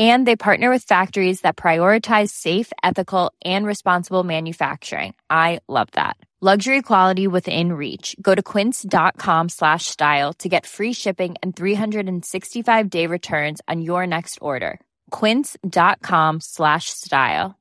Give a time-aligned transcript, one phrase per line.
[0.00, 5.12] And they partner with factories that prioritize safe, ethical, and responsible manufacturing.
[5.28, 6.16] I love that.
[6.42, 8.16] Luxury quality within reach.
[8.18, 14.06] Go to quince.com slash style to get free shipping and 365 day returns on your
[14.06, 14.80] next order.
[15.10, 17.58] Quince.com slash style.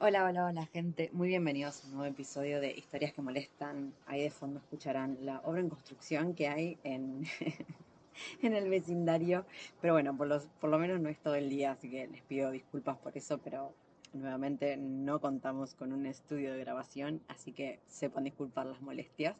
[0.00, 1.08] Hola, hola, hola gente.
[1.12, 3.92] Muy bienvenidos a un nuevo episodio de Historias que molestan.
[4.08, 7.24] Ahí de fondo escucharán la obra en construcción que hay en,
[8.42, 9.44] en el vecindario.
[9.80, 12.22] Pero bueno, por, los, por lo menos no es todo el día, así que les
[12.22, 13.74] pido disculpas por eso, pero
[14.12, 19.36] nuevamente no contamos con un estudio de grabación, así que sepan disculpar las molestias.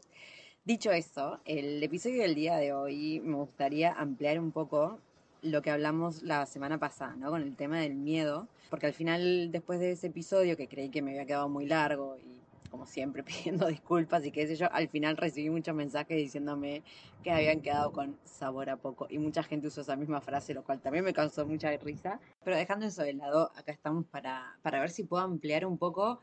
[0.65, 4.99] Dicho eso, el episodio del día de hoy me gustaría ampliar un poco
[5.43, 7.31] lo que hablamos la semana pasada, ¿no?
[7.31, 11.03] Con el tema del miedo, porque al final, después de ese episodio, que creí que
[11.03, 12.44] me había quedado muy largo y
[12.75, 16.83] como siempre pidiendo disculpas y qué sé yo, al final recibí muchos mensajes diciéndome
[17.23, 19.07] que habían quedado con sabor a poco.
[19.09, 22.19] Y mucha gente usó esa misma frase, lo cual también me causó mucha risa.
[22.43, 26.21] Pero dejando eso de lado, acá estamos para, para ver si puedo ampliar un poco,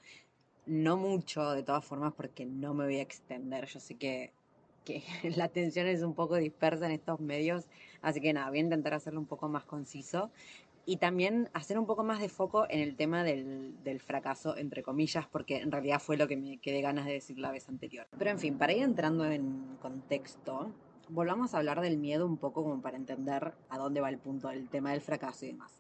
[0.66, 4.34] no mucho de todas formas porque no me voy a extender, yo sé que
[4.84, 5.04] que
[5.38, 7.66] la atención es un poco dispersa en estos medios,
[8.02, 10.32] así que nada, voy a intentar hacerlo un poco más conciso
[10.86, 14.84] y también hacer un poco más de foco en el tema del, del, fracaso, entre
[14.84, 18.08] comillas, porque en realidad fue lo que me quedé ganas de decir la vez anterior.
[18.18, 20.72] Pero en fin, para ir entrando en contexto,
[21.10, 24.48] volvamos a hablar del miedo un poco como para entender a dónde va el punto
[24.48, 25.80] del tema del fracaso y demás.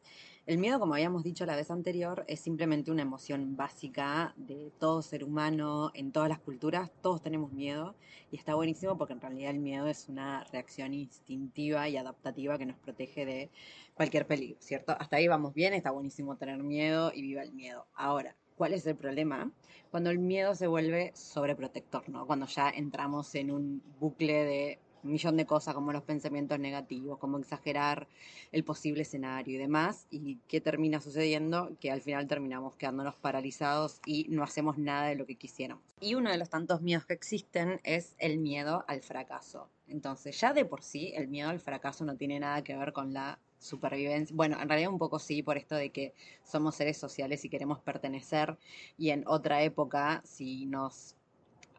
[0.51, 5.01] El miedo, como habíamos dicho la vez anterior, es simplemente una emoción básica de todo
[5.01, 7.95] ser humano, en todas las culturas, todos tenemos miedo
[8.31, 12.65] y está buenísimo porque en realidad el miedo es una reacción instintiva y adaptativa que
[12.65, 13.49] nos protege de
[13.93, 14.93] cualquier peligro, ¿cierto?
[14.99, 17.87] Hasta ahí vamos bien, está buenísimo tener miedo y viva el miedo.
[17.93, 19.49] Ahora, ¿cuál es el problema?
[19.89, 22.27] Cuando el miedo se vuelve sobreprotector, ¿no?
[22.27, 27.17] Cuando ya entramos en un bucle de un millón de cosas como los pensamientos negativos,
[27.17, 28.07] como exagerar
[28.51, 30.07] el posible escenario y demás.
[30.11, 31.71] ¿Y qué termina sucediendo?
[31.79, 35.83] Que al final terminamos quedándonos paralizados y no hacemos nada de lo que quisiéramos.
[35.99, 39.69] Y uno de los tantos miedos que existen es el miedo al fracaso.
[39.87, 43.13] Entonces, ya de por sí, el miedo al fracaso no tiene nada que ver con
[43.13, 44.35] la supervivencia.
[44.35, 46.13] Bueno, en realidad un poco sí, por esto de que
[46.43, 48.57] somos seres sociales y queremos pertenecer.
[48.97, 51.15] Y en otra época, si nos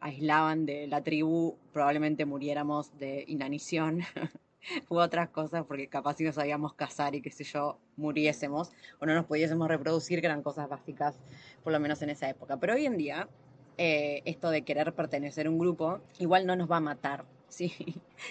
[0.03, 4.01] aislaban de la tribu, probablemente muriéramos de inanición
[4.89, 9.05] u otras cosas, porque capaz si no sabíamos cazar y qué sé yo, muriésemos o
[9.05, 11.15] no nos pudiésemos reproducir, que eran cosas básicas,
[11.63, 12.57] por lo menos en esa época.
[12.57, 13.29] Pero hoy en día,
[13.77, 17.25] eh, esto de querer pertenecer a un grupo, igual no nos va a matar.
[17.53, 17.71] Sí,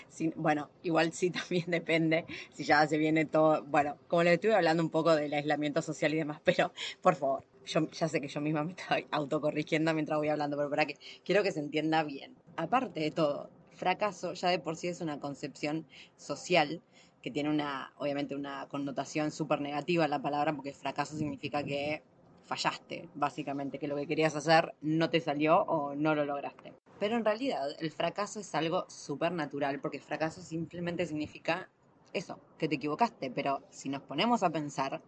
[0.08, 4.52] sí, bueno, igual sí también depende si ya se viene todo, bueno, como le estuve
[4.56, 8.28] hablando un poco del aislamiento social y demás, pero por favor, yo ya sé que
[8.28, 12.02] yo misma me estoy autocorrigiendo mientras voy hablando, pero para que quiero que se entienda
[12.02, 12.36] bien.
[12.56, 15.86] Aparte de todo, fracaso ya de por sí es una concepción
[16.16, 16.82] social
[17.22, 22.02] que tiene una, obviamente, una connotación súper negativa la palabra, porque fracaso significa que
[22.46, 26.72] fallaste, básicamente, que lo que querías hacer no te salió o no lo lograste.
[26.98, 31.68] Pero en realidad el fracaso es algo súper natural, porque fracaso simplemente significa
[32.12, 35.00] eso, que te equivocaste, pero si nos ponemos a pensar,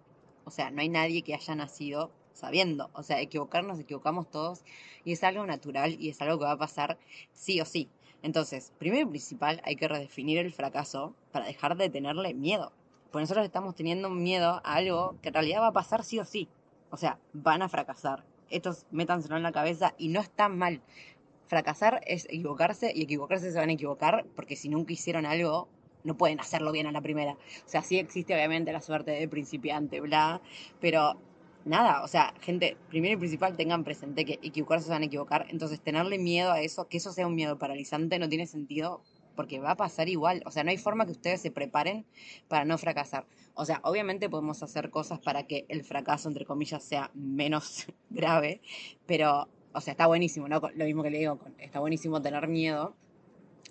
[0.45, 2.91] o sea, no hay nadie que haya nacido sabiendo.
[2.93, 4.62] O sea, equivocarnos, equivocamos todos
[5.05, 6.99] y es algo natural y es algo que va a pasar
[7.33, 7.88] sí o sí.
[8.23, 12.73] Entonces, primero y principal, hay que redefinir el fracaso para dejar de tenerle miedo.
[13.11, 16.25] Porque nosotros estamos teniendo miedo a algo que en realidad va a pasar sí o
[16.25, 16.49] sí.
[16.91, 18.25] O sea, van a fracasar.
[18.50, 20.81] Estos métanselo en la cabeza y no están mal.
[21.47, 25.69] Fracasar es equivocarse y equivocarse se van a equivocar porque si nunca hicieron algo,
[26.03, 27.32] no pueden hacerlo bien a la primera.
[27.32, 30.41] O sea, sí existe obviamente la suerte de principiante, bla,
[30.81, 31.19] pero
[31.64, 35.46] nada, o sea, gente, primero y principal tengan presente que equivocarse se van a equivocar,
[35.50, 39.02] entonces tenerle miedo a eso, que eso sea un miedo paralizante no tiene sentido
[39.34, 42.06] porque va a pasar igual, o sea, no hay forma que ustedes se preparen
[42.49, 43.26] para no fracasar.
[43.55, 48.61] O sea, obviamente podemos hacer cosas para que el fracaso, entre comillas, sea menos grave,
[49.06, 50.61] pero, o sea, está buenísimo, ¿no?
[50.75, 52.94] Lo mismo que le digo, está buenísimo tener miedo,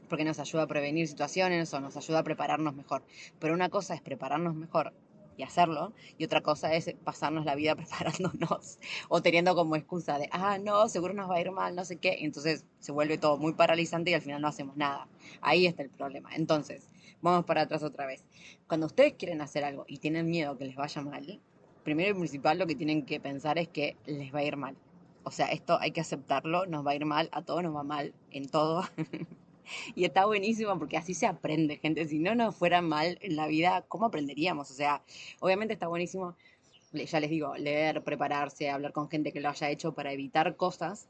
[0.10, 3.04] porque nos ayuda a prevenir situaciones o nos ayuda a prepararnos mejor.
[3.40, 4.94] Pero una cosa es prepararnos mejor
[5.38, 10.30] y hacerlo, y otra cosa es pasarnos la vida preparándonos o teniendo como excusa de,
[10.32, 13.38] ah, no, seguro nos va a ir mal, no sé qué, entonces se vuelve todo
[13.38, 15.08] muy paralizante y al final no hacemos nada.
[15.42, 16.30] Ahí está el problema.
[16.36, 16.88] Entonces,
[17.22, 18.24] vamos para atrás otra vez.
[18.68, 21.40] Cuando ustedes quieren hacer algo y tienen miedo que les vaya mal,
[21.84, 24.76] primero y principal lo que tienen que pensar es que les va a ir mal.
[25.24, 27.84] O sea, esto hay que aceptarlo, nos va a ir mal, a todos nos va
[27.84, 28.84] mal, en todo.
[29.96, 32.08] y está buenísimo porque así se aprende, gente.
[32.08, 34.72] Si no nos fuera mal en la vida, ¿cómo aprenderíamos?
[34.72, 35.04] O sea,
[35.40, 36.36] obviamente está buenísimo,
[36.92, 41.08] ya les digo, leer, prepararse, hablar con gente que lo haya hecho para evitar cosas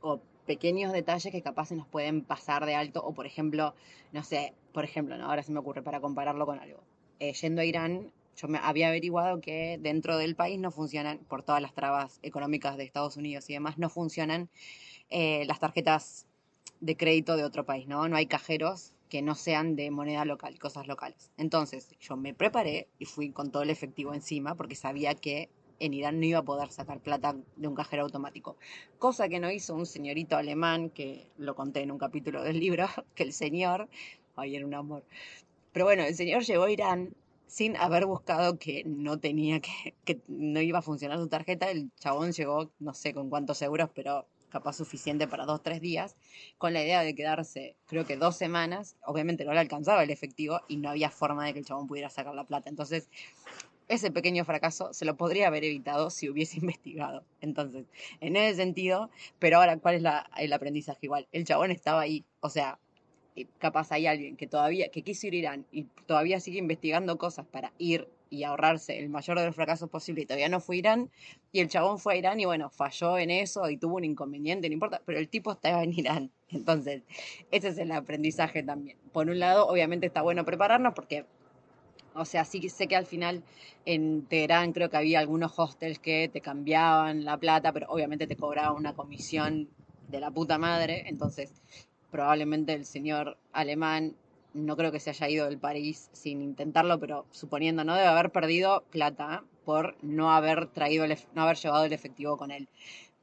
[0.00, 3.74] o pequeños detalles que capaz se nos pueden pasar de alto o por ejemplo,
[4.12, 5.26] no sé, por ejemplo, ¿no?
[5.26, 6.82] ahora se me ocurre para compararlo con algo.
[7.18, 11.42] Eh, yendo a Irán, yo me había averiguado que dentro del país no funcionan, por
[11.42, 14.48] todas las trabas económicas de Estados Unidos y demás, no funcionan
[15.10, 16.26] eh, las tarjetas
[16.80, 18.08] de crédito de otro país, ¿no?
[18.08, 21.30] No hay cajeros que no sean de moneda local, cosas locales.
[21.36, 25.48] Entonces yo me preparé y fui con todo el efectivo encima porque sabía que
[25.78, 28.56] en Irán no iba a poder sacar plata de un cajero automático.
[28.98, 32.86] Cosa que no hizo un señorito alemán, que lo conté en un capítulo del libro,
[33.14, 33.88] que el señor,
[34.36, 35.04] ay, era un amor.
[35.72, 37.14] Pero bueno, el señor llegó a Irán
[37.46, 41.70] sin haber buscado que no tenía que, que no iba a funcionar su tarjeta.
[41.70, 46.16] El chabón llegó, no sé con cuántos euros, pero capaz suficiente para dos, tres días,
[46.58, 48.96] con la idea de quedarse, creo que dos semanas.
[49.04, 52.10] Obviamente no le alcanzaba el efectivo y no había forma de que el chabón pudiera
[52.10, 52.70] sacar la plata.
[52.70, 53.08] Entonces,
[53.88, 57.24] ese pequeño fracaso se lo podría haber evitado si hubiese investigado.
[57.40, 57.86] Entonces,
[58.20, 60.04] en ese sentido, pero ahora, ¿cuál es
[60.36, 61.28] el aprendizaje igual?
[61.32, 62.78] El chabón estaba ahí, o sea,
[63.58, 67.46] capaz hay alguien que todavía, que quiso ir a Irán y todavía sigue investigando cosas
[67.46, 71.10] para ir y ahorrarse el mayor de los fracasos posible y todavía no fue Irán
[71.52, 74.68] y el chabón fue a Irán y bueno, falló en eso y tuvo un inconveniente,
[74.68, 76.30] no importa, pero el tipo estaba en Irán.
[76.50, 77.02] Entonces,
[77.50, 78.98] ese es el aprendizaje también.
[79.12, 81.24] Por un lado, obviamente está bueno prepararnos porque
[82.14, 83.42] o sea, sí que sé que al final
[83.84, 88.36] en Teherán creo que había algunos hostels que te cambiaban la plata, pero obviamente te
[88.36, 89.68] cobraban una comisión
[90.08, 91.04] de la puta madre.
[91.08, 91.52] Entonces,
[92.10, 94.16] probablemente el señor alemán
[94.56, 98.30] no creo que se haya ido del París sin intentarlo, pero suponiendo, no debe haber
[98.30, 102.68] perdido plata por no haber traído no haber llevado el efectivo con él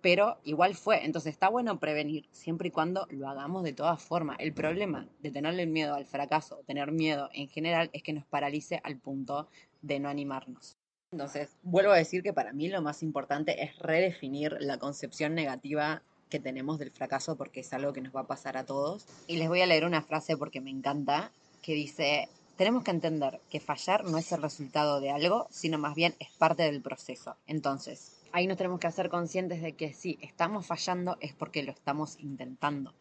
[0.04, 1.06] pero igual fue.
[1.06, 4.36] Entonces está bueno prevenir, siempre y cuando lo hagamos de todas formas.
[4.42, 8.82] El problema de tenerle miedo al fracaso, tener miedo en general, es que nos paralice
[8.84, 9.48] al punto
[9.82, 10.78] de no animarnos.
[11.14, 16.04] Entonces, vuelvo a decir que para mí lo más importante es redefinir la concepción negativa
[16.34, 19.06] que tenemos del fracaso porque es algo que nos va a pasar a todos.
[19.28, 21.32] Y les voy a leer una frase porque me encanta,
[21.62, 22.28] que dice,
[22.58, 26.32] tenemos que entender que fallar no es el resultado de algo, sino más bien es
[26.32, 27.36] parte del proceso.
[27.46, 31.72] Entonces, ahí nos tenemos que hacer conscientes de que si estamos fallando es porque lo
[31.72, 32.96] estamos intentando.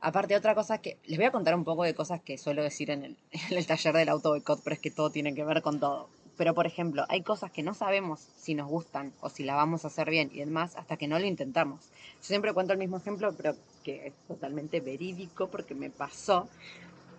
[0.00, 2.92] Aparte, otra cosa que les voy a contar un poco de cosas que suelo decir
[2.92, 3.16] en el,
[3.50, 6.10] en el taller del auto boicot, pero es que todo tiene que ver con todo.
[6.38, 9.84] Pero, por ejemplo, hay cosas que no sabemos si nos gustan o si la vamos
[9.84, 11.90] a hacer bien y demás hasta que no lo intentamos.
[11.90, 13.54] Yo siempre cuento el mismo ejemplo, pero
[13.84, 16.48] que es totalmente verídico porque me pasó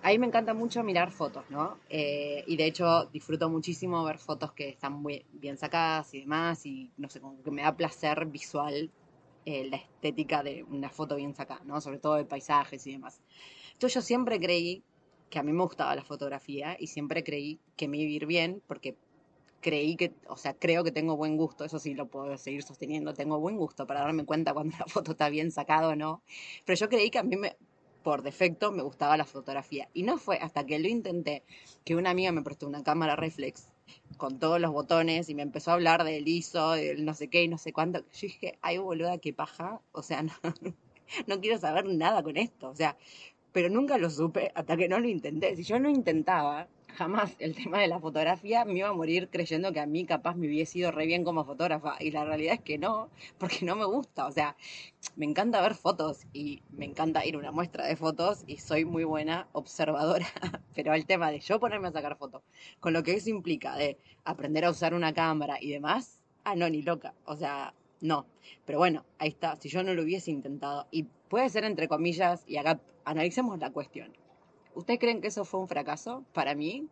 [0.01, 1.77] a mí me encanta mucho mirar fotos, ¿no?
[1.89, 6.65] Eh, y de hecho disfruto muchísimo ver fotos que están muy bien sacadas y demás,
[6.65, 8.89] y no sé, como que me da placer visual
[9.45, 11.81] eh, la estética de una foto bien sacada, ¿no?
[11.81, 13.19] Sobre todo de paisajes y demás.
[13.74, 14.84] Entonces yo siempre creí
[15.29, 18.25] que a mí me gustaba la fotografía y siempre creí que me iba a ir
[18.25, 18.96] bien porque
[19.62, 23.13] creí que, o sea, creo que tengo buen gusto, eso sí lo puedo seguir sosteniendo,
[23.13, 26.22] tengo buen gusto para darme cuenta cuando la foto está bien sacada o no,
[26.66, 27.56] pero yo creí que a mí me,
[28.04, 29.89] por defecto me gustaba la fotografía.
[29.94, 31.44] Y no fue hasta que lo intenté
[31.86, 33.68] que una amiga me prestó una cámara reflex
[34.18, 37.44] con todos los botones y me empezó a hablar del ISO, del no sé qué
[37.44, 38.00] y no sé cuánto.
[38.00, 39.82] Yo dije, ay boluda, qué paja.
[39.92, 40.32] O sea, no,
[41.28, 42.70] no quiero saber nada con esto.
[42.70, 42.98] O sea,
[43.51, 45.56] pero nunca lo supe hasta que no lo intenté.
[45.56, 46.68] Si yo no intentaba,
[47.00, 50.36] jamás el tema de la fotografía me iba a morir creyendo que a mí capaz
[50.36, 51.96] me hubiese ido re bien como fotógrafa.
[52.01, 54.27] Y la realidad es que no, porque no me gusta.
[54.27, 54.58] O sea,
[55.15, 58.84] me encanta ver fotos y me encanta ir a una muestra de fotos y soy
[58.84, 60.27] muy buena observadora.
[60.75, 62.44] Pero el tema de yo ponerme a sacar fotos,
[62.82, 66.70] con lo que eso implica de aprender a usar una cámara y demás, ah, no,
[66.70, 67.13] ni loca.
[67.24, 68.25] O sea, no.
[68.65, 69.56] Pero bueno, ahí está.
[69.56, 73.70] Si yo no lo hubiese intentado, y puede ser entre comillas, y acá analicemos la
[73.70, 74.12] cuestión
[74.76, 76.24] ¿Ustedes creen que eso fue un fracaso?
[76.34, 76.88] Para mí,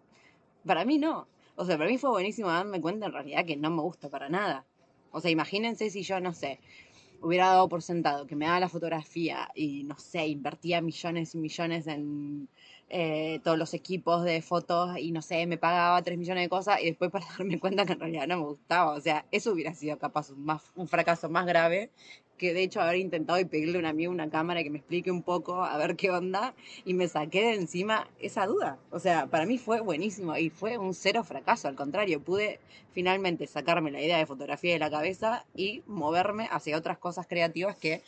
[0.65, 1.27] para mí no.
[1.55, 4.29] O sea, para mí fue buenísimo darme cuenta en realidad que no me gusta para
[4.29, 4.65] nada.
[5.11, 6.59] O sea, imagínense si yo, no sé,
[7.21, 11.37] hubiera dado por sentado que me daba la fotografía y, no sé, invertía millones y
[11.37, 12.47] millones en
[12.89, 16.81] eh, todos los equipos de fotos y, no sé, me pagaba tres millones de cosas
[16.81, 18.93] y después para darme cuenta que en realidad no me gustaba.
[18.93, 20.29] O sea, eso hubiera sido capaz
[20.75, 21.91] un fracaso más grave
[22.37, 25.11] que de hecho haber intentado y pedirle a un amigo una cámara que me explique
[25.11, 26.53] un poco a ver qué onda
[26.85, 28.77] y me saqué de encima esa duda.
[28.91, 32.59] O sea, para mí fue buenísimo y fue un cero fracaso, al contrario, pude
[32.93, 37.75] finalmente sacarme la idea de fotografía de la cabeza y moverme hacia otras cosas creativas
[37.75, 38.03] que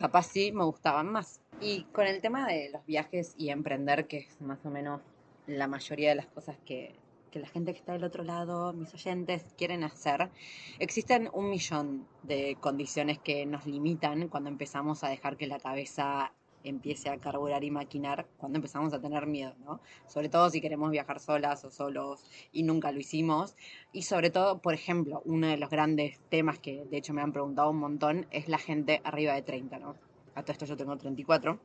[0.00, 1.40] capaz sí me gustaban más.
[1.60, 5.02] Y con el tema de los viajes y emprender, que es más o menos
[5.46, 6.96] la mayoría de las cosas que,
[7.30, 10.30] que la gente que está del otro lado, mis oyentes, quieren hacer,
[10.78, 16.32] existen un millón de condiciones que nos limitan cuando empezamos a dejar que la cabeza
[16.64, 19.80] empiece a carburar y maquinar cuando empezamos a tener miedo, ¿no?
[20.06, 23.56] Sobre todo si queremos viajar solas o solos y nunca lo hicimos.
[23.92, 27.32] Y sobre todo, por ejemplo, uno de los grandes temas que de hecho me han
[27.32, 29.96] preguntado un montón es la gente arriba de 30, ¿no?
[30.34, 31.58] A todo esto yo tengo 34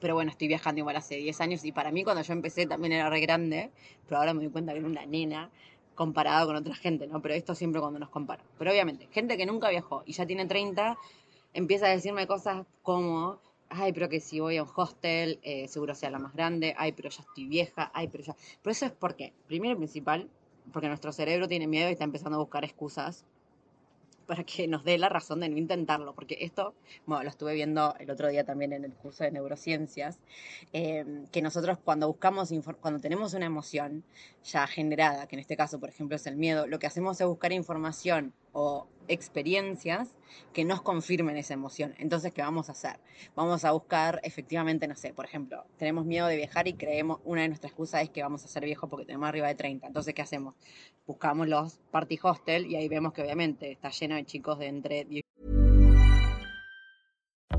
[0.00, 2.94] pero bueno, estoy viajando igual hace 10 años y para mí cuando yo empecé también
[2.94, 3.70] era re grande,
[4.06, 5.50] pero ahora me doy cuenta que era una nena
[5.94, 7.20] comparado con otra gente, ¿no?
[7.20, 8.46] Pero esto siempre cuando nos comparan.
[8.58, 10.96] Pero obviamente, gente que nunca viajó y ya tiene 30,
[11.52, 13.38] empieza a decirme cosas como,
[13.70, 16.92] ay, pero que si voy a un hostel, eh, seguro sea la más grande, ay,
[16.92, 18.36] pero ya estoy vieja, ay, pero ya...
[18.62, 20.28] Pero eso es porque, primero y principal,
[20.72, 23.24] porque nuestro cerebro tiene miedo y está empezando a buscar excusas
[24.26, 26.74] para que nos dé la razón de no intentarlo, porque esto,
[27.04, 30.20] bueno, lo estuve viendo el otro día también en el curso de neurociencias,
[30.72, 34.04] eh, que nosotros cuando buscamos, cuando tenemos una emoción
[34.44, 37.26] ya generada, que en este caso, por ejemplo, es el miedo, lo que hacemos es
[37.26, 40.14] buscar información o experiencias
[40.52, 41.94] que nos confirmen esa emoción.
[41.98, 43.00] Entonces, ¿qué vamos a hacer?
[43.34, 47.42] Vamos a buscar efectivamente, no sé, por ejemplo, tenemos miedo de viajar y creemos, una
[47.42, 49.88] de nuestras excusas es que vamos a ser viejos porque tenemos arriba de 30.
[49.88, 50.54] Entonces, ¿qué hacemos?
[51.06, 55.04] Buscamos los party hostel y ahí vemos que obviamente está lleno de chicos de entre
[55.04, 55.24] 10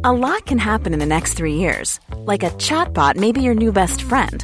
[0.04, 0.94] A lot can happen
[2.58, 4.44] chatbot may be your new best friend.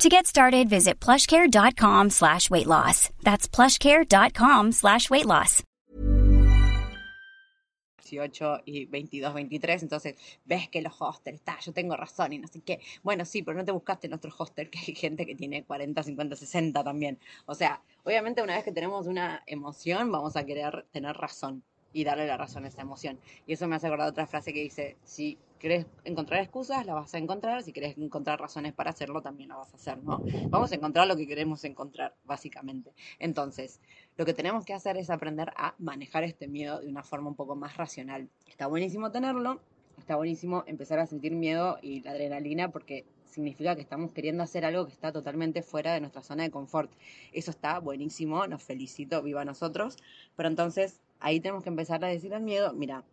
[0.00, 3.10] To get started, visit plushcare.com slash weight loss.
[3.22, 5.62] That's plushcare.com slash weight loss.
[8.08, 10.14] 18 y 22, 23, entonces
[10.46, 12.80] ves que los hostels, está, yo tengo razón y no sé qué.
[13.02, 16.02] Bueno, sí, pero no te buscaste en otro hostel, que hay gente que tiene 40,
[16.02, 17.18] 50, 60 también.
[17.44, 22.04] O sea, obviamente una vez que tenemos una emoción, vamos a querer tener razón y
[22.04, 23.18] darle la razón a esa emoción.
[23.46, 27.14] Y eso me hace acordar otra frase que dice, si querés encontrar excusas, las vas
[27.14, 30.20] a encontrar, si querés encontrar razones para hacerlo, también lo vas a hacer, ¿no?
[30.48, 32.92] Vamos a encontrar lo que queremos encontrar, básicamente.
[33.18, 33.78] Entonces,
[34.16, 37.36] lo que tenemos que hacer es aprender a manejar este miedo de una forma un
[37.36, 38.28] poco más racional.
[38.48, 39.60] Está buenísimo tenerlo,
[39.98, 44.64] está buenísimo empezar a sentir miedo y la adrenalina porque significa que estamos queriendo hacer
[44.64, 46.90] algo que está totalmente fuera de nuestra zona de confort.
[47.32, 49.96] Eso está buenísimo, nos felicito, viva nosotros,
[50.36, 53.04] pero entonces ahí tenemos que empezar a decir al miedo, mira,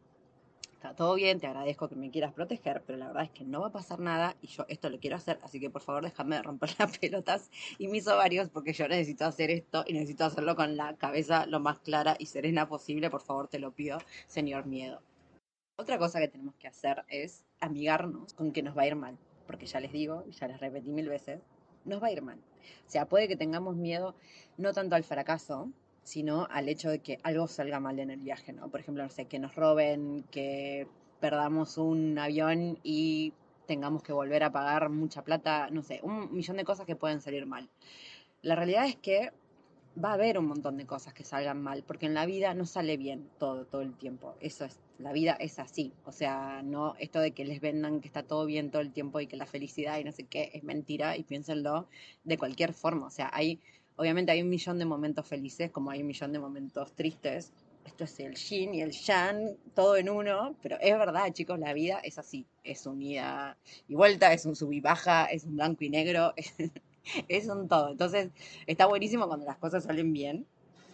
[0.87, 3.59] está todo bien, te agradezco que me quieras proteger, pero la verdad es que no
[3.59, 6.41] va a pasar nada y yo esto lo quiero hacer, así que por favor déjame
[6.41, 10.77] romper las pelotas y mis ovarios porque yo necesito hacer esto y necesito hacerlo con
[10.77, 15.01] la cabeza lo más clara y serena posible, por favor te lo pido, señor miedo.
[15.77, 19.17] Otra cosa que tenemos que hacer es amigarnos con que nos va a ir mal,
[19.45, 21.41] porque ya les digo, ya les repetí mil veces,
[21.83, 22.39] nos va a ir mal.
[22.87, 24.15] O sea, puede que tengamos miedo
[24.57, 25.69] no tanto al fracaso,
[26.07, 28.69] sino al hecho de que algo salga mal en el viaje, ¿no?
[28.69, 30.87] Por ejemplo, no sé, que nos roben, que
[31.19, 33.33] perdamos un avión y
[33.65, 37.19] tengamos que volver a pagar mucha plata, no sé, un millón de cosas que pueden
[37.19, 37.69] salir mal.
[38.41, 39.33] La realidad es que
[40.01, 42.65] va a haber un montón de cosas que salgan mal, porque en la vida no
[42.65, 44.35] sale bien todo, todo el tiempo.
[44.39, 45.91] Eso es, la vida es así.
[46.05, 49.19] O sea, no esto de que les vendan que está todo bien todo el tiempo
[49.19, 51.89] y que la felicidad y no sé qué es mentira y piénsenlo
[52.23, 53.07] de cualquier forma.
[53.07, 53.59] O sea, hay
[53.97, 57.51] Obviamente hay un millón de momentos felices, como hay un millón de momentos tristes.
[57.85, 61.73] Esto es el yin y el yang, todo en uno, pero es verdad, chicos, la
[61.73, 65.55] vida es así, es un ida y vuelta, es un sub y baja, es un
[65.55, 66.33] blanco y negro,
[67.27, 67.91] es un todo.
[67.91, 68.29] Entonces,
[68.67, 70.45] está buenísimo cuando las cosas salen bien,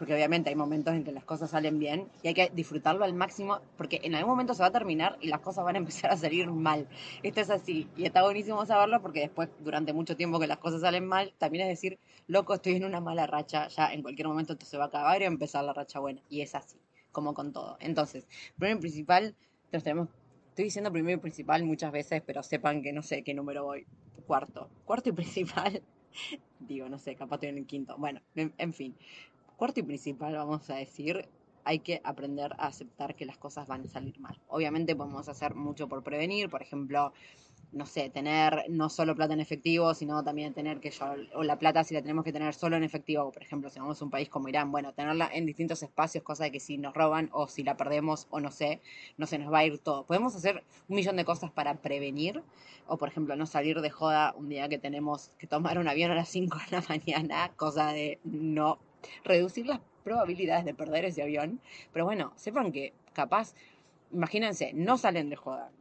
[0.03, 3.13] porque obviamente hay momentos en que las cosas salen bien y hay que disfrutarlo al
[3.13, 6.12] máximo porque en algún momento se va a terminar y las cosas van a empezar
[6.12, 6.89] a salir mal.
[7.24, 10.81] Esto es así y está buenísimo saberlo porque después durante mucho tiempo que las cosas
[10.81, 14.51] salen mal, también es decir, loco, estoy en una mala racha, ya en cualquier momento
[14.51, 16.75] esto se va a acabar y va a empezar la racha buena y es así,
[17.13, 17.77] como con todo.
[17.79, 19.36] Entonces, primero y principal,
[19.72, 20.10] tenemos
[20.50, 23.88] Estoy diciendo primero y principal muchas veces, pero sepan que no sé qué número voy.
[24.27, 24.69] Cuarto.
[24.83, 25.81] Cuarto y principal.
[26.60, 27.95] Digo, no sé, capaz estoy en el quinto.
[27.98, 28.93] Bueno, en fin
[29.79, 31.27] y principal, vamos a decir,
[31.63, 34.38] hay que aprender a aceptar que las cosas van a salir mal.
[34.50, 37.13] Obviamente podemos hacer mucho por prevenir, por ejemplo,
[37.72, 41.58] no sé, tener no solo plata en efectivo, sino también tener que yo, o la
[41.58, 44.12] plata si la tenemos que tener solo en efectivo, por ejemplo, si vamos a un
[44.12, 47.48] país como Irán, bueno, tenerla en distintos espacios, cosa de que si nos roban o
[47.48, 48.82] si la perdemos o no sé,
[49.17, 50.05] no se nos va a ir todo.
[50.05, 52.43] Podemos hacer un millón de cosas para prevenir,
[52.86, 56.12] o por ejemplo, no salir de joda un día que tenemos que tomar un avión
[56.12, 58.77] a las 5 de la mañana, cosa de no
[59.24, 61.60] reducir las probabilidades de perder ese avión.
[61.91, 63.53] Pero bueno, sepan que capaz,
[64.12, 65.72] imagínense, no salen de joda.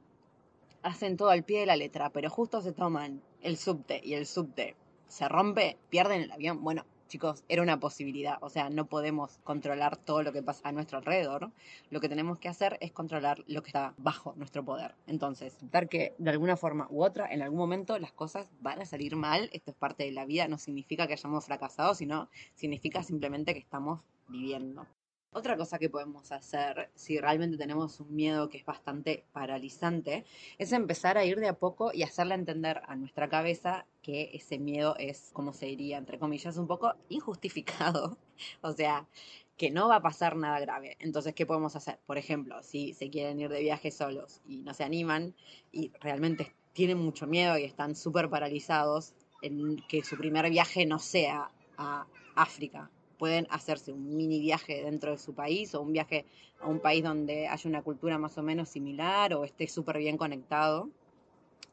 [0.82, 4.26] Hacen todo al pie de la letra, pero justo se toman el subte y el
[4.26, 4.74] subte
[5.08, 6.64] se rompe, pierden el avión.
[6.64, 8.38] Bueno, chicos, era una posibilidad.
[8.40, 11.50] O sea, no podemos controlar todo lo que pasa a nuestro alrededor.
[11.90, 14.94] Lo que tenemos que hacer es controlar lo que está bajo nuestro poder.
[15.06, 18.86] Entonces, dar que de alguna forma u otra, en algún momento las cosas van a
[18.86, 19.50] salir mal.
[19.52, 20.48] Esto es parte de la vida.
[20.48, 24.86] No significa que hayamos fracasado, sino significa simplemente que estamos viviendo.
[25.34, 30.26] Otra cosa que podemos hacer, si realmente tenemos un miedo que es bastante paralizante,
[30.58, 34.58] es empezar a ir de a poco y hacerle entender a nuestra cabeza que ese
[34.58, 38.18] miedo es, como se diría, entre comillas, un poco injustificado.
[38.60, 39.08] o sea,
[39.56, 40.98] que no va a pasar nada grave.
[41.00, 41.98] Entonces, ¿qué podemos hacer?
[42.04, 45.34] Por ejemplo, si se quieren ir de viaje solos y no se animan
[45.72, 50.98] y realmente tienen mucho miedo y están súper paralizados en que su primer viaje no
[50.98, 52.90] sea a África
[53.22, 56.26] pueden hacerse un mini viaje dentro de su país o un viaje
[56.60, 60.16] a un país donde haya una cultura más o menos similar o esté súper bien
[60.16, 60.88] conectado.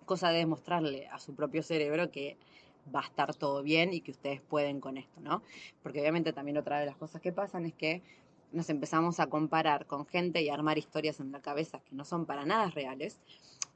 [0.05, 2.37] Cosa de demostrarle a su propio cerebro que
[2.93, 5.41] va a estar todo bien y que ustedes pueden con esto, ¿no?
[5.81, 8.03] Porque obviamente también otra de las cosas que pasan es que
[8.51, 12.27] nos empezamos a comparar con gente y armar historias en la cabeza que no son
[12.27, 13.17] para nada reales,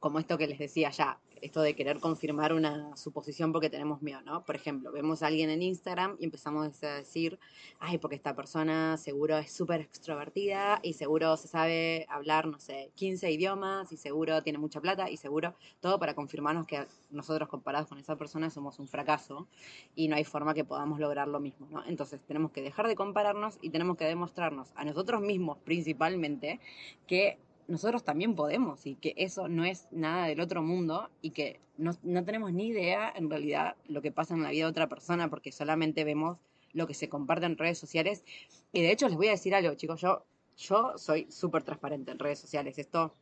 [0.04, 4.20] como esto que les decía ya, esto de querer confirmar una suposición porque tenemos miedo,
[4.20, 4.44] ¿no?
[4.44, 7.38] Por ejemplo, vemos a alguien en Instagram y empezamos a decir,
[7.80, 12.90] ay, porque esta persona seguro es súper extrovertida y seguro se sabe hablar, no sé,
[12.96, 17.88] 15 idiomas y seguro tiene mucha plata y seguro todo para confirmarnos que nosotros comparados
[17.88, 19.48] con esa persona somos un fracaso
[19.94, 21.82] y no hay forma que podamos lograr lo mismo, ¿no?
[21.86, 26.60] Entonces tenemos que dejar de compararnos y tenemos que demostrarnos a nosotros mismos principalmente
[27.06, 31.60] que nosotros también podemos y que eso no es nada del otro mundo y que
[31.76, 35.28] no, tenemos ni idea en realidad lo que pasa en la vida de otra persona
[35.28, 36.38] porque solamente vemos
[36.72, 38.24] lo que se comparte en redes sociales.
[38.72, 40.24] Y de hecho les voy a decir algo, chicos, yo,
[40.56, 42.78] yo soy súper transparente en redes sociales.
[42.78, 43.14] Esto,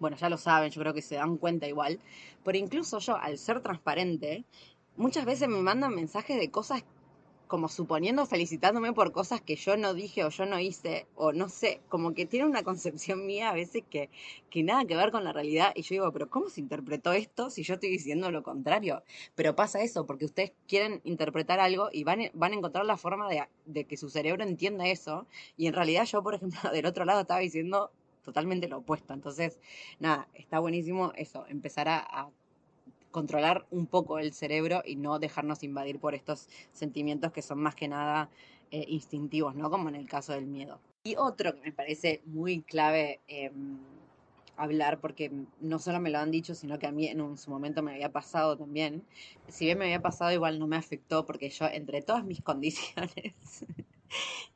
[0.00, 2.00] bueno, ya lo saben, yo creo que se dan cuenta igual.
[2.44, 4.44] Pero incluso yo, al ser transparente,
[4.96, 6.84] muchas veces me mandan mensajes de cosas
[7.46, 11.48] como suponiendo felicitándome por cosas que yo no dije o yo no hice, o no
[11.48, 14.10] sé, como que tiene una concepción mía a veces que,
[14.50, 15.72] que nada que ver con la realidad.
[15.74, 19.02] Y yo digo, pero ¿cómo se interpretó esto si yo estoy diciendo lo contrario?
[19.34, 23.28] Pero pasa eso, porque ustedes quieren interpretar algo y van, van a encontrar la forma
[23.28, 25.26] de, de que su cerebro entienda eso.
[25.56, 27.90] Y en realidad yo, por ejemplo, del otro lado estaba diciendo
[28.24, 29.14] totalmente lo opuesto.
[29.14, 29.58] Entonces,
[30.00, 32.28] nada, está buenísimo eso, empezar a
[33.16, 37.74] controlar un poco el cerebro y no dejarnos invadir por estos sentimientos que son más
[37.74, 38.28] que nada
[38.70, 39.70] eh, instintivos, ¿no?
[39.70, 40.78] Como en el caso del miedo.
[41.02, 43.78] Y otro que me parece muy clave em,
[44.58, 47.82] hablar, porque no solo me lo han dicho, sino que a mí en su momento
[47.82, 49.02] me había pasado también.
[49.48, 53.64] Si bien me había pasado, igual no me afectó, porque yo, entre todas mis condiciones,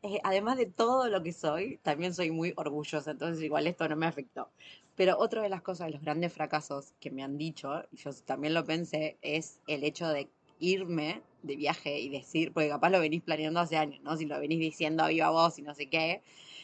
[0.02, 3.96] eh, además de todo lo que soy, también soy muy orgullosa, entonces igual esto no
[3.96, 4.48] me afectó.
[4.96, 8.10] Pero otra de las cosas, de los grandes fracasos que me han dicho, y yo
[8.24, 13.00] también lo pensé, es el hecho de irme de viaje y decir, porque capaz lo
[13.00, 14.16] venís planeando hace años, ¿no?
[14.16, 16.22] Si lo venís diciendo a vos y no sé qué.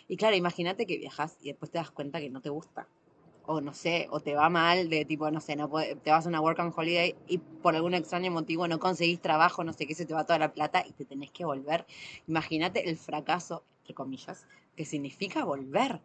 [0.09, 2.87] Y claro, imagínate que viajas y después te das cuenta que no te gusta.
[3.48, 5.70] O no sé, o te va mal de tipo, no sé, no
[6.02, 9.62] te vas a una work and holiday y por algún extraño motivo no conseguís trabajo,
[9.62, 11.87] no sé qué, se te va toda la plata y te tenés que volver.
[12.26, 16.00] Imagínate el fracaso, entre comillas, que significa volver.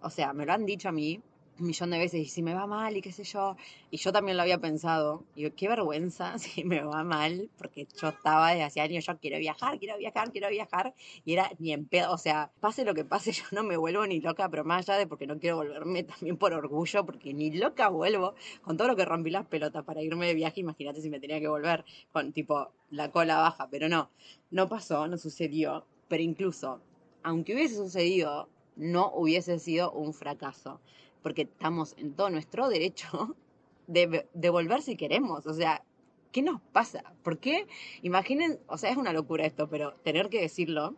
[0.00, 1.20] O sea, me lo han dicho a mí
[1.58, 3.56] millón de veces y si me va mal y qué sé yo.
[3.90, 5.24] Y yo también lo había pensado.
[5.34, 9.38] Y qué vergüenza si me va mal, porque yo estaba desde hace años, yo quiero
[9.38, 10.94] viajar, quiero viajar, quiero viajar.
[11.24, 14.06] Y era ni en pedo, o sea, pase lo que pase, yo no me vuelvo
[14.06, 17.50] ni loca, pero más allá de porque no quiero volverme también por orgullo, porque ni
[17.52, 18.34] loca vuelvo.
[18.62, 21.40] Con todo lo que rompí las pelotas para irme de viaje, imagínate si me tenía
[21.40, 24.10] que volver con tipo la cola baja, pero no,
[24.50, 25.84] no pasó, no sucedió.
[26.08, 26.80] Pero incluso,
[27.22, 30.80] aunque hubiese sucedido, no hubiese sido un fracaso
[31.24, 33.34] porque estamos en todo nuestro derecho
[33.86, 35.46] de, volver si queremos.
[35.46, 35.82] O sea,
[36.30, 37.02] ¿qué nos pasa?
[37.22, 37.66] ¿Por qué?
[38.02, 40.94] Imaginen, o sea, es una locura esto, pero tener que decirlo,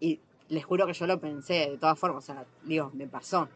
[0.00, 3.48] y les juro que yo lo pensé de todas formas, o sea, digo, me pasó.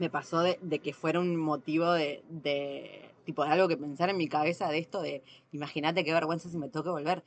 [0.00, 4.16] Me pasó de, que fuera un motivo de, de, tipo, de algo que pensar en
[4.16, 5.22] mi cabeza de esto de,
[5.52, 7.22] imagínate qué vergüenza si me toque volver.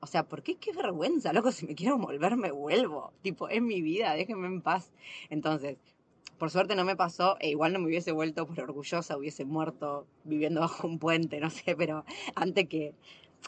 [0.00, 1.52] O sea, ¿por qué qué vergüenza, loco?
[1.52, 3.14] Si me quiero volver, me vuelvo.
[3.22, 4.92] Tipo, es mi vida, déjenme en paz.
[5.30, 5.78] Entonces,
[6.40, 10.06] por suerte no me pasó, e igual no me hubiese vuelto por orgullosa, hubiese muerto
[10.24, 12.94] viviendo bajo un puente, no sé, pero antes que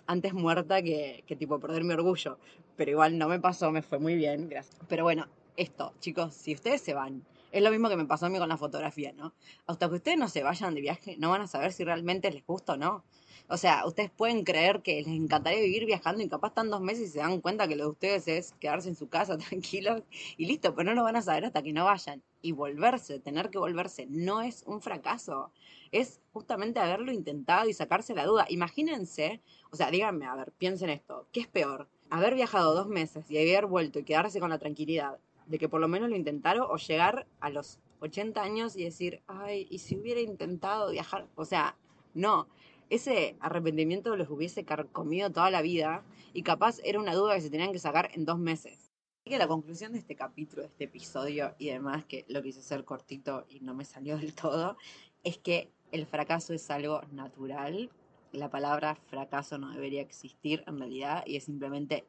[0.07, 2.39] antes muerta que, que tipo perder mi orgullo.
[2.77, 4.77] Pero igual no me pasó, me fue muy bien, gracias.
[4.89, 5.27] Pero bueno,
[5.57, 8.49] esto, chicos, si ustedes se van, es lo mismo que me pasó a mí con
[8.49, 9.35] la fotografía, ¿no?
[9.67, 12.45] Hasta que ustedes no se vayan de viaje, no van a saber si realmente les
[12.47, 13.05] gusta o no.
[13.49, 17.09] O sea, ustedes pueden creer que les encantaría vivir viajando y capaz están dos meses
[17.09, 20.03] y se dan cuenta que lo de ustedes es quedarse en su casa tranquilos
[20.39, 22.23] y listo, pero no lo van a saber hasta que no vayan.
[22.41, 25.53] Y volverse, tener que volverse, no es un fracaso.
[25.91, 28.47] Es justamente haberlo intentado y sacarse la duda.
[28.49, 31.89] Imagínense, o sea, díganme, a ver, piensen esto, ¿qué es peor?
[32.09, 35.81] Haber viajado dos meses y haber vuelto y quedarse con la tranquilidad de que por
[35.81, 39.97] lo menos lo intentaron o llegar a los 80 años y decir, ay, ¿y si
[39.97, 41.29] hubiera intentado viajar?
[41.35, 41.77] O sea,
[42.15, 42.49] no,
[42.91, 47.51] ese arrepentimiento les hubiese comido toda la vida y capaz era una duda que se
[47.51, 48.91] tenían que sacar en dos meses.
[49.21, 52.61] Así que la conclusión de este capítulo, de este episodio y demás, que lo quise
[52.61, 54.77] hacer cortito y no me salió del todo,
[55.23, 57.91] es que el fracaso es algo natural.
[58.33, 62.05] La palabra fracaso no debería existir en realidad y es simplemente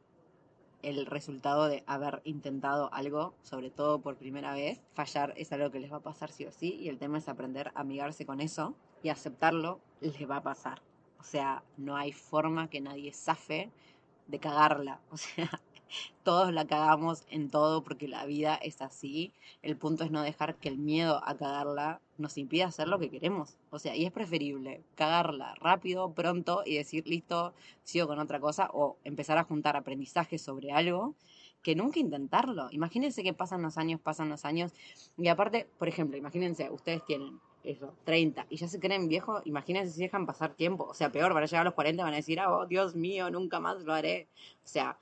[0.83, 4.81] el resultado de haber intentado algo, sobre todo por primera vez.
[4.93, 7.27] Fallar es algo que les va a pasar sí o sí y el tema es
[7.27, 10.81] aprender a amigarse con eso y aceptarlo les va a pasar.
[11.19, 13.71] O sea, no hay forma que nadie zafe
[14.27, 14.99] de cagarla.
[15.11, 15.49] O sea,
[16.23, 19.33] todos la cagamos en todo porque la vida es así.
[19.61, 23.09] El punto es no dejar que el miedo a cagarla nos impida hacer lo que
[23.09, 23.57] queremos.
[23.71, 27.53] O sea, y es preferible cagarla rápido, pronto y decir, listo,
[27.83, 31.15] sigo con otra cosa o empezar a juntar aprendizaje sobre algo
[31.63, 32.67] que nunca intentarlo.
[32.71, 34.73] Imagínense que pasan los años, pasan los años.
[35.17, 39.93] Y aparte, por ejemplo, imagínense, ustedes tienen eso, 30, y ya se creen viejos, imagínense
[39.93, 42.17] si dejan pasar tiempo, o sea, peor, van a llegar a los 40 van a
[42.17, 44.27] decir, oh, Dios mío, nunca más lo haré.
[44.65, 44.97] O sea,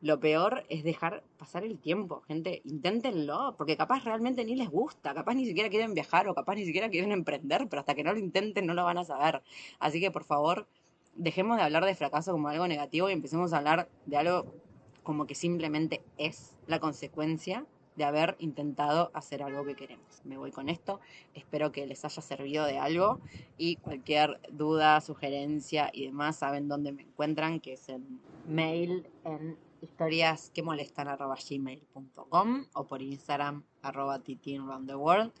[0.00, 5.12] lo peor es dejar pasar el tiempo, gente, inténtenlo, porque capaz realmente ni les gusta,
[5.12, 8.12] capaz ni siquiera quieren viajar o capaz ni siquiera quieren emprender, pero hasta que no
[8.12, 9.42] lo intenten no lo van a saber.
[9.80, 10.68] Así que por favor,
[11.16, 14.46] dejemos de hablar de fracaso como algo negativo y empecemos a hablar de algo
[15.02, 20.20] como que simplemente es la consecuencia de haber intentado hacer algo que queremos.
[20.24, 21.00] Me voy con esto,
[21.34, 23.18] espero que les haya servido de algo
[23.56, 29.56] y cualquier duda, sugerencia y demás saben dónde me encuentran, que es en mail en
[29.82, 35.32] historias que molestan gmail.com o por Instagram arroba the world.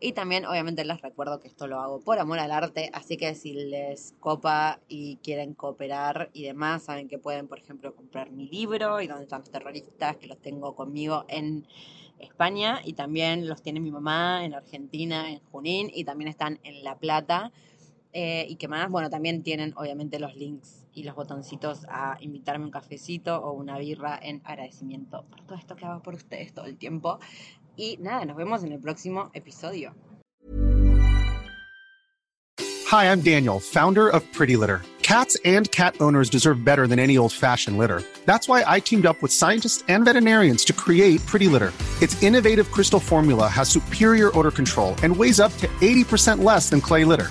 [0.00, 3.36] Y también, obviamente, les recuerdo que esto lo hago por amor al arte, así que
[3.36, 8.48] si les copa y quieren cooperar y demás, saben que pueden, por ejemplo, comprar mi
[8.48, 11.68] libro y donde están los terroristas, que los tengo conmigo en
[12.18, 16.82] España y también los tiene mi mamá en Argentina, en Junín y también están en
[16.82, 17.52] La Plata.
[18.12, 22.64] Eh, y que más, bueno, también tienen obviamente los links y los botoncitos a invitarme
[22.64, 26.66] un cafecito o una birra en agradecimiento por todo esto que hago por ustedes todo
[26.66, 27.18] el tiempo.
[27.76, 29.94] Y nada, nos vemos en el próximo episodio.
[32.90, 34.82] Hi, I'm Daniel, founder of Pretty Litter.
[35.02, 38.02] Cats and cat owners deserve better than any old-fashioned litter.
[38.24, 41.72] That's why I teamed up with scientists and veterinarians to create Pretty Litter.
[42.00, 46.80] Its innovative crystal formula has superior odor control and weighs up to 80% less than
[46.80, 47.30] clay litter.